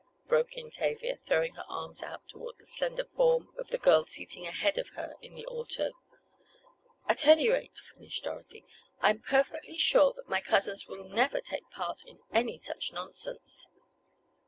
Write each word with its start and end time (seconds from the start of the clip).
broke 0.27 0.57
in 0.57 0.71
Tavia, 0.71 1.17
throwing 1.17 1.53
her 1.53 1.65
arms 1.67 2.01
out 2.01 2.27
toward 2.27 2.57
the 2.57 2.65
slender 2.65 3.05
form 3.15 3.53
of 3.59 3.67
the 3.67 3.77
girl 3.77 4.03
seated 4.03 4.47
ahead 4.47 4.79
of 4.79 4.89
her 4.97 5.13
in 5.21 5.35
the 5.35 5.45
auto. 5.45 5.91
"At 7.07 7.27
any 7.27 7.47
rate," 7.51 7.77
finished 7.77 8.23
Dorothy, 8.23 8.65
"I'm 8.99 9.19
perfectly 9.21 9.77
sure 9.77 10.11
that 10.13 10.27
my 10.27 10.41
cousins 10.41 10.87
will 10.87 11.07
never 11.07 11.39
take 11.39 11.69
part 11.69 12.01
in 12.03 12.17
any 12.33 12.57
such 12.57 12.91
nonsense." 12.91 13.69